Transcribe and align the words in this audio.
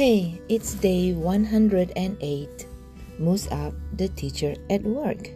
Hey, 0.00 0.40
it's 0.48 0.72
day 0.80 1.12
108. 1.12 2.66
Mus'ab, 3.20 3.74
the 3.98 4.08
teacher 4.08 4.56
at 4.70 4.80
work. 4.82 5.28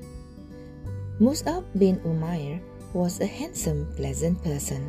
Mus'ab 1.20 1.64
bin 1.76 2.00
Umair 2.00 2.62
was 2.94 3.20
a 3.20 3.26
handsome, 3.26 3.86
pleasant 3.94 4.42
person. 4.42 4.88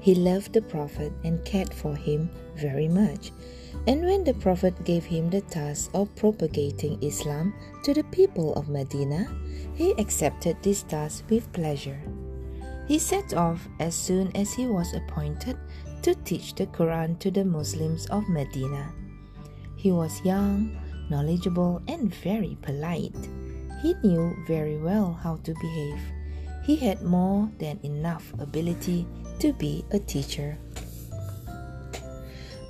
He 0.00 0.14
loved 0.14 0.54
the 0.54 0.62
Prophet 0.62 1.12
and 1.22 1.44
cared 1.44 1.68
for 1.68 1.94
him 1.94 2.30
very 2.56 2.88
much. 2.88 3.30
And 3.86 4.00
when 4.00 4.24
the 4.24 4.32
Prophet 4.32 4.72
gave 4.86 5.04
him 5.04 5.28
the 5.28 5.42
task 5.42 5.90
of 5.92 6.16
propagating 6.16 6.96
Islam 7.04 7.52
to 7.84 7.92
the 7.92 8.04
people 8.04 8.54
of 8.54 8.70
Medina, 8.70 9.28
he 9.74 9.92
accepted 9.98 10.56
this 10.62 10.82
task 10.84 11.28
with 11.28 11.52
pleasure. 11.52 12.00
He 12.88 12.98
set 12.98 13.34
off 13.34 13.68
as 13.80 13.94
soon 13.94 14.34
as 14.34 14.54
he 14.54 14.64
was 14.64 14.94
appointed 14.94 15.58
to 16.00 16.14
teach 16.24 16.54
the 16.54 16.68
Quran 16.68 17.18
to 17.18 17.30
the 17.30 17.44
Muslims 17.44 18.06
of 18.06 18.26
Medina. 18.26 18.94
He 19.80 19.90
was 19.92 20.20
young, 20.24 20.76
knowledgeable, 21.08 21.80
and 21.88 22.14
very 22.14 22.56
polite. 22.60 23.16
He 23.80 23.94
knew 24.04 24.36
very 24.46 24.76
well 24.76 25.16
how 25.22 25.36
to 25.44 25.54
behave. 25.54 26.00
He 26.62 26.76
had 26.76 27.02
more 27.02 27.48
than 27.58 27.80
enough 27.82 28.32
ability 28.38 29.06
to 29.40 29.52
be 29.54 29.84
a 29.90 29.98
teacher. 29.98 30.58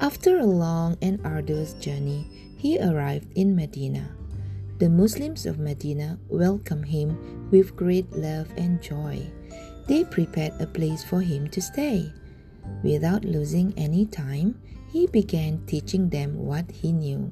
After 0.00 0.38
a 0.38 0.46
long 0.46 0.96
and 1.02 1.18
arduous 1.26 1.74
journey, 1.74 2.54
he 2.56 2.78
arrived 2.78 3.26
in 3.34 3.56
Medina. 3.56 4.08
The 4.78 4.88
Muslims 4.88 5.44
of 5.44 5.58
Medina 5.58 6.18
welcomed 6.28 6.86
him 6.86 7.50
with 7.50 7.76
great 7.76 8.10
love 8.12 8.48
and 8.56 8.80
joy 8.80 9.26
they 9.90 10.04
prepared 10.04 10.52
a 10.60 10.66
place 10.68 11.02
for 11.02 11.20
him 11.20 11.48
to 11.48 11.60
stay. 11.60 12.12
Without 12.84 13.24
losing 13.24 13.74
any 13.76 14.06
time, 14.06 14.54
he 14.90 15.06
began 15.06 15.62
teaching 15.66 16.08
them 16.10 16.34
what 16.34 16.70
he 16.70 16.92
knew. 16.92 17.30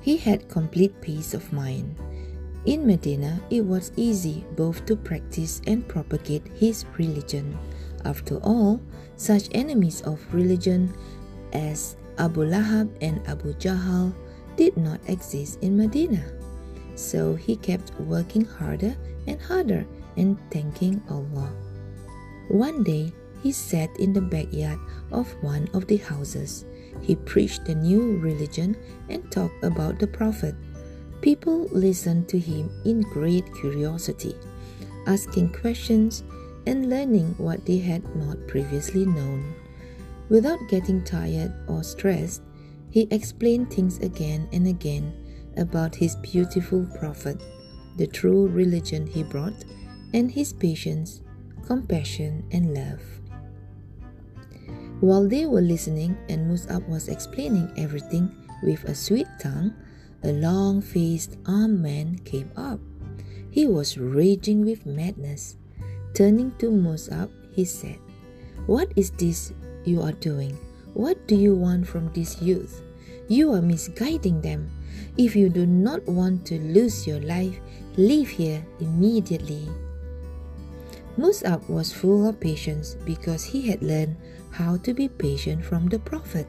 He 0.00 0.16
had 0.16 0.48
complete 0.48 1.00
peace 1.00 1.34
of 1.34 1.52
mind. 1.52 1.96
In 2.64 2.86
Medina, 2.86 3.40
it 3.50 3.64
was 3.64 3.92
easy 3.96 4.44
both 4.56 4.86
to 4.86 4.96
practice 4.96 5.60
and 5.66 5.86
propagate 5.86 6.46
his 6.54 6.84
religion. 6.96 7.58
After 8.04 8.38
all, 8.38 8.80
such 9.16 9.48
enemies 9.52 10.00
of 10.02 10.20
religion 10.32 10.94
as 11.52 11.96
Abu 12.18 12.44
Lahab 12.44 12.88
and 13.00 13.20
Abu 13.26 13.54
Jahal 13.54 14.14
did 14.56 14.76
not 14.76 15.00
exist 15.08 15.58
in 15.62 15.76
Medina. 15.76 16.22
So 16.94 17.34
he 17.34 17.56
kept 17.56 17.92
working 18.00 18.44
harder 18.44 18.94
and 19.26 19.40
harder 19.40 19.86
and 20.16 20.38
thanking 20.50 21.02
Allah. 21.08 21.50
One 22.48 22.82
day, 22.82 23.12
he 23.42 23.52
sat 23.52 23.90
in 23.98 24.12
the 24.12 24.20
backyard 24.20 24.78
of 25.12 25.30
one 25.42 25.68
of 25.72 25.86
the 25.86 25.96
houses. 25.96 26.64
He 27.00 27.16
preached 27.16 27.64
the 27.64 27.74
new 27.74 28.18
religion 28.18 28.76
and 29.08 29.30
talked 29.30 29.64
about 29.64 29.98
the 29.98 30.06
Prophet. 30.06 30.54
People 31.20 31.68
listened 31.72 32.28
to 32.28 32.38
him 32.38 32.70
in 32.84 33.00
great 33.02 33.44
curiosity, 33.54 34.34
asking 35.06 35.52
questions 35.52 36.22
and 36.66 36.90
learning 36.90 37.34
what 37.38 37.64
they 37.64 37.78
had 37.78 38.04
not 38.16 38.46
previously 38.46 39.06
known. 39.06 39.54
Without 40.28 40.60
getting 40.68 41.02
tired 41.02 41.52
or 41.68 41.82
stressed, 41.82 42.42
he 42.90 43.08
explained 43.10 43.72
things 43.72 43.98
again 43.98 44.48
and 44.52 44.66
again 44.66 45.12
about 45.56 45.94
his 45.94 46.16
beautiful 46.16 46.86
Prophet, 46.98 47.40
the 47.96 48.06
true 48.06 48.48
religion 48.48 49.06
he 49.06 49.22
brought, 49.22 49.64
and 50.12 50.30
his 50.30 50.52
patience, 50.52 51.20
compassion, 51.66 52.44
and 52.50 52.74
love. 52.74 53.19
While 55.00 55.28
they 55.28 55.46
were 55.46 55.64
listening 55.64 56.16
and 56.28 56.44
Mus'ab 56.44 56.86
was 56.86 57.08
explaining 57.08 57.72
everything 57.76 58.36
with 58.62 58.84
a 58.84 58.94
sweet 58.94 59.26
tongue, 59.40 59.72
a 60.22 60.32
long 60.32 60.82
faced 60.82 61.38
armed 61.46 61.80
man 61.80 62.20
came 62.24 62.50
up. 62.54 62.80
He 63.50 63.66
was 63.66 63.96
raging 63.96 64.60
with 64.60 64.84
madness. 64.84 65.56
Turning 66.12 66.52
to 66.58 66.70
Mus'ab, 66.70 67.30
he 67.50 67.64
said, 67.64 67.96
What 68.66 68.92
is 68.94 69.10
this 69.12 69.54
you 69.84 70.02
are 70.02 70.12
doing? 70.12 70.52
What 70.92 71.26
do 71.26 71.34
you 71.34 71.54
want 71.54 71.88
from 71.88 72.12
this 72.12 72.42
youth? 72.42 72.82
You 73.26 73.54
are 73.54 73.62
misguiding 73.62 74.42
them. 74.42 74.70
If 75.16 75.34
you 75.34 75.48
do 75.48 75.64
not 75.64 76.04
want 76.04 76.44
to 76.46 76.60
lose 76.60 77.06
your 77.06 77.20
life, 77.20 77.58
leave 77.96 78.28
here 78.28 78.66
immediately. 78.80 79.66
Mus'ab 81.16 81.68
was 81.68 81.92
full 81.92 82.28
of 82.28 82.38
patience 82.40 82.96
because 83.04 83.42
he 83.44 83.68
had 83.68 83.82
learned 83.82 84.16
how 84.50 84.76
to 84.78 84.94
be 84.94 85.08
patient 85.08 85.64
from 85.64 85.86
the 85.88 85.98
Prophet. 85.98 86.46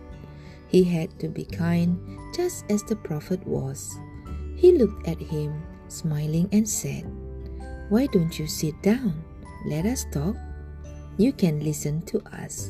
He 0.68 0.84
had 0.84 1.18
to 1.20 1.28
be 1.28 1.46
kind 1.46 1.98
just 2.36 2.66
as 2.70 2.84
the 2.84 2.96
Prophet 2.96 3.46
was. 3.46 3.98
He 4.56 4.72
looked 4.72 5.08
at 5.08 5.20
him, 5.20 5.62
smiling, 5.88 6.48
and 6.52 6.68
said, 6.68 7.04
Why 7.90 8.06
don't 8.08 8.38
you 8.38 8.48
sit 8.48 8.80
down? 8.82 9.24
Let 9.66 9.86
us 9.86 10.06
talk. 10.12 10.36
You 11.18 11.34
can 11.34 11.60
listen 11.60 12.02
to 12.14 12.22
us. 12.32 12.70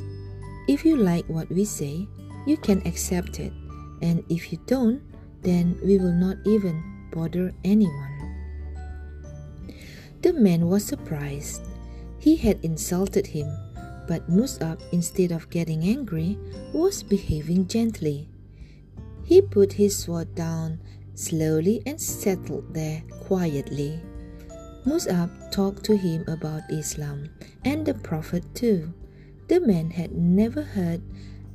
If 0.67 0.83
you 0.85 0.97
like 0.97 1.25
what 1.27 1.49
we 1.51 1.65
say, 1.65 2.07
you 2.47 2.57
can 2.57 2.81
accept 2.87 3.39
it, 3.39 3.53
and 4.01 4.23
if 4.29 4.51
you 4.51 4.59
don't, 4.65 5.01
then 5.41 5.77
we 5.83 5.97
will 5.97 6.13
not 6.13 6.37
even 6.45 6.81
bother 7.11 7.53
anyone. 7.63 8.17
The 10.21 10.33
man 10.33 10.67
was 10.67 10.85
surprised 10.85 11.61
he 12.21 12.35
had 12.35 12.63
insulted 12.63 13.25
him, 13.25 13.49
but 14.07 14.29
Mus'ab, 14.29 14.79
instead 14.91 15.31
of 15.31 15.49
getting 15.49 15.83
angry, 15.83 16.37
was 16.71 17.01
behaving 17.01 17.67
gently. 17.67 18.29
He 19.25 19.41
put 19.41 19.73
his 19.73 19.97
sword 19.97 20.35
down 20.35 20.79
slowly 21.15 21.81
and 21.85 21.99
settled 21.99 22.73
there 22.73 23.01
quietly. 23.25 23.99
Mus'ab 24.85 25.29
talked 25.51 25.83
to 25.85 25.97
him 25.97 26.23
about 26.27 26.61
Islam 26.69 27.29
and 27.65 27.85
the 27.85 27.93
Prophet 27.95 28.43
too. 28.53 28.93
The 29.47 29.59
man 29.59 29.89
had 29.89 30.11
never 30.11 30.61
heard 30.61 31.01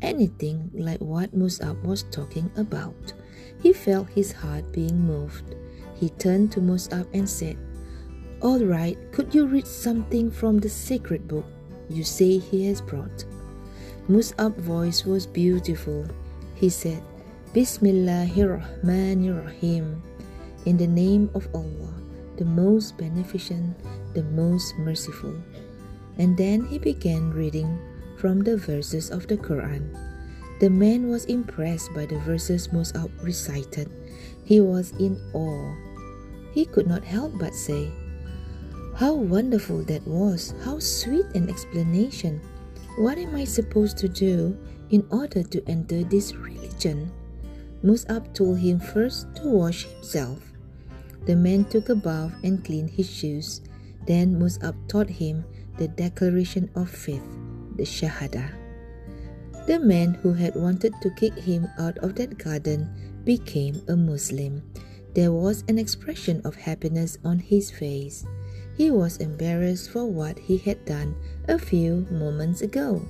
anything 0.03 0.71
like 0.75 1.01
what 1.01 1.35
Mus'ab 1.35 1.83
was 1.85 2.03
talking 2.11 2.51
about. 2.57 3.15
He 3.63 3.73
felt 3.73 4.09
his 4.11 4.33
heart 4.33 4.73
being 4.73 5.01
moved. 5.01 5.55
He 5.95 6.11
turned 6.11 6.53
to 6.53 6.61
Mus'ab 6.61 7.07
and 7.15 7.29
said, 7.29 7.57
all 8.43 8.61
right, 8.61 8.99
could 9.13 9.35
you 9.35 9.47
read 9.47 9.67
something 9.67 10.31
from 10.31 10.59
the 10.59 10.69
sacred 10.69 11.27
book 11.27 11.47
you 11.89 12.05
say 12.05 12.37
he 12.39 12.67
has 12.67 12.83
brought? 12.83 13.25
Mus'ab's 14.09 14.63
voice 14.63 15.05
was 15.05 15.27
beautiful. 15.27 16.07
He 16.55 16.69
said, 16.69 17.03
Bismillahirrahmanirrahim. 17.55 20.01
In 20.67 20.77
the 20.77 20.87
name 20.87 21.31
of 21.35 21.49
Allah, 21.55 21.95
the 22.37 22.45
most 22.45 22.99
beneficent, 22.99 23.75
the 24.15 24.23
most 24.25 24.77
merciful. 24.79 25.35
And 26.19 26.37
then 26.37 26.67
he 26.67 26.79
began 26.79 27.33
reading 27.33 27.79
from 28.19 28.41
the 28.41 28.57
verses 28.57 29.11
of 29.11 29.27
the 29.27 29.37
Quran. 29.37 29.97
The 30.61 30.71
man 30.71 31.09
was 31.09 31.25
impressed 31.27 31.93
by 31.95 32.07
the 32.07 32.19
verses 32.21 32.69
Mus'ab 32.69 33.11
recited. 33.23 33.91
He 34.45 34.61
was 34.61 34.93
in 34.99 35.21
awe. 35.33 35.75
He 36.53 36.65
could 36.65 36.87
not 36.87 37.05
help 37.05 37.39
but 37.39 37.55
say, 37.55 37.91
how 38.97 39.13
wonderful 39.13 39.85
that 39.85 40.07
was! 40.09 40.55
How 40.65 40.79
sweet 40.79 41.27
an 41.35 41.51
explanation! 41.51 42.41
What 42.97 43.19
am 43.19 43.37
I 43.37 43.45
supposed 43.45 43.99
to 43.99 44.09
do 44.09 44.57
in 44.89 45.05
order 45.11 45.43
to 45.43 45.63
enter 45.69 46.03
this 46.03 46.35
religion? 46.35 47.13
Mus'ab 47.85 48.33
told 48.33 48.59
him 48.59 48.81
first 48.81 49.29
to 49.37 49.49
wash 49.53 49.85
himself. 49.85 50.41
The 51.27 51.37
man 51.37 51.67
took 51.67 51.91
a 51.91 51.95
bath 51.95 52.33
and 52.43 52.65
cleaned 52.65 52.89
his 52.89 53.11
shoes. 53.11 53.61
Then 54.07 54.41
Mus'ab 54.41 54.75
taught 54.89 55.11
him 55.11 55.45
the 55.77 55.89
declaration 55.89 56.71
of 56.75 56.89
faith, 56.89 57.27
the 57.77 57.85
Shahada. 57.85 58.49
The 59.67 59.79
man 59.79 60.15
who 60.15 60.33
had 60.33 60.57
wanted 60.57 60.95
to 61.03 61.11
kick 61.11 61.37
him 61.37 61.69
out 61.79 61.99
of 61.99 62.15
that 62.17 62.39
garden 62.39 62.89
became 63.25 63.83
a 63.89 63.97
Muslim. 63.97 64.63
There 65.13 65.33
was 65.33 65.65
an 65.69 65.77
expression 65.77 66.41
of 66.45 66.57
happiness 66.57 67.19
on 67.25 67.41
his 67.41 67.71
face. 67.71 68.25
He 68.77 68.91
was 68.91 69.17
embarrassed 69.17 69.91
for 69.91 70.05
what 70.05 70.39
he 70.39 70.59
had 70.59 70.85
done 70.85 71.17
a 71.49 71.59
few 71.59 72.07
moments 72.11 72.61
ago. 72.61 73.01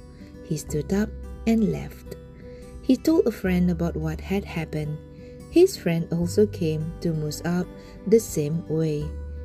He 0.44 0.56
stood 0.56 0.92
up 0.92 1.10
and 1.46 1.72
left. 1.72 2.16
He 2.82 2.96
told 2.96 3.26
a 3.26 3.32
friend 3.32 3.70
about 3.70 3.96
what 3.96 4.20
had 4.20 4.44
happened. 4.44 4.96
His 5.50 5.76
friend 5.76 6.06
also 6.12 6.46
came 6.46 6.92
to 7.00 7.12
Mus'ab 7.12 7.66
the 8.06 8.20
same 8.20 8.62
way. 8.68 9.04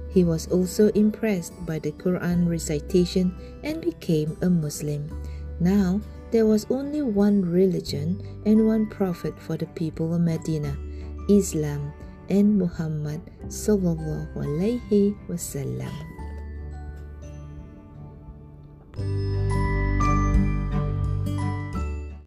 He 0.09 0.23
was 0.23 0.47
also 0.47 0.89
impressed 0.89 1.53
by 1.65 1.79
the 1.79 1.91
Quran 1.94 2.47
recitation 2.47 3.33
and 3.63 3.81
became 3.81 4.38
a 4.41 4.50
Muslim. 4.50 5.09
Now, 5.59 6.01
there 6.29 6.45
was 6.45 6.68
only 6.69 7.01
one 7.01 7.41
religion 7.41 8.21
and 8.45 8.68
one 8.68 8.88
prophet 8.88 9.33
for 9.39 9.57
the 9.57 9.68
people 9.73 10.13
of 10.13 10.21
Medina, 10.21 10.77
Islam 11.29 11.94
and 12.31 12.56
Muhammad 12.56 13.19
sallallahu 13.51 14.39
alaihi 14.39 15.12
wasallam. 15.28 15.92